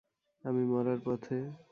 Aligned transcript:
আমি 0.43 0.63
মরার 0.65 0.99
পথে। 1.05 1.37